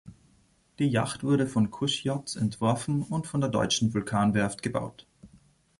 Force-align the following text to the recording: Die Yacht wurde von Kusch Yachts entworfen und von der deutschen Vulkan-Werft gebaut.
Die 0.79 0.87
Yacht 0.87 1.23
wurde 1.23 1.45
von 1.45 1.69
Kusch 1.69 2.03
Yachts 2.05 2.35
entworfen 2.35 3.03
und 3.03 3.27
von 3.27 3.39
der 3.39 3.51
deutschen 3.51 3.93
Vulkan-Werft 3.93 4.63
gebaut. 4.63 5.05